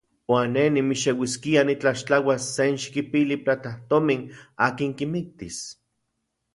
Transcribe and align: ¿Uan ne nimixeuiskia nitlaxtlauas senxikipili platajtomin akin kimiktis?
¿Uan 0.31 0.47
ne 0.53 0.63
nimixeuiskia 0.75 1.61
nitlaxtlauas 1.65 2.43
senxikipili 2.57 3.35
platajtomin 3.45 4.21
akin 4.65 4.91
kimiktis? 4.97 5.57